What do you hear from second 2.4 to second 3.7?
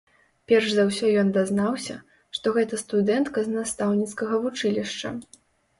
гэта студэнтка з